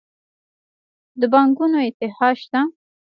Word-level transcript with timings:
د 1.19 1.21
بانکونو 1.33 1.77
اتحادیه 1.87 2.31
شته؟ 2.41 2.59